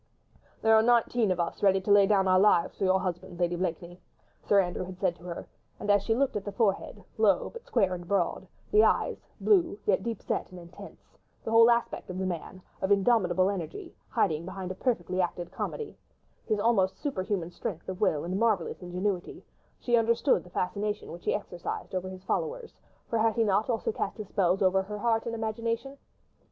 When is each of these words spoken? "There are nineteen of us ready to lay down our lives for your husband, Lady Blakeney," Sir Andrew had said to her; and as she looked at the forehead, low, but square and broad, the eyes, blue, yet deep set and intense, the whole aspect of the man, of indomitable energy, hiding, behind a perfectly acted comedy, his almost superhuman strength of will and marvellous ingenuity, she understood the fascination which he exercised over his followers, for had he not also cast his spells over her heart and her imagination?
"There 0.63 0.75
are 0.75 0.81
nineteen 0.81 1.29
of 1.29 1.39
us 1.39 1.61
ready 1.61 1.79
to 1.81 1.91
lay 1.91 2.07
down 2.07 2.27
our 2.27 2.39
lives 2.39 2.75
for 2.75 2.85
your 2.85 2.99
husband, 2.99 3.39
Lady 3.39 3.55
Blakeney," 3.55 4.01
Sir 4.41 4.59
Andrew 4.59 4.83
had 4.83 4.97
said 4.97 5.15
to 5.17 5.23
her; 5.25 5.45
and 5.79 5.91
as 5.91 6.01
she 6.01 6.15
looked 6.15 6.35
at 6.35 6.43
the 6.43 6.51
forehead, 6.51 7.03
low, 7.19 7.51
but 7.51 7.67
square 7.67 7.93
and 7.93 8.07
broad, 8.07 8.47
the 8.71 8.83
eyes, 8.83 9.21
blue, 9.39 9.77
yet 9.85 10.01
deep 10.01 10.23
set 10.23 10.49
and 10.49 10.59
intense, 10.59 11.19
the 11.43 11.51
whole 11.51 11.69
aspect 11.69 12.09
of 12.09 12.17
the 12.17 12.25
man, 12.25 12.63
of 12.81 12.91
indomitable 12.91 13.47
energy, 13.47 13.93
hiding, 14.09 14.43
behind 14.43 14.71
a 14.71 14.73
perfectly 14.73 15.21
acted 15.21 15.51
comedy, 15.51 15.95
his 16.47 16.59
almost 16.59 16.97
superhuman 16.97 17.51
strength 17.51 17.87
of 17.87 18.01
will 18.01 18.23
and 18.23 18.39
marvellous 18.39 18.81
ingenuity, 18.81 19.43
she 19.79 19.95
understood 19.97 20.43
the 20.43 20.49
fascination 20.49 21.11
which 21.11 21.25
he 21.25 21.35
exercised 21.35 21.93
over 21.93 22.09
his 22.09 22.23
followers, 22.23 22.73
for 23.07 23.19
had 23.19 23.35
he 23.35 23.43
not 23.43 23.69
also 23.69 23.91
cast 23.91 24.17
his 24.17 24.29
spells 24.29 24.63
over 24.63 24.81
her 24.81 24.97
heart 24.97 25.25
and 25.27 25.33
her 25.35 25.37
imagination? 25.37 25.95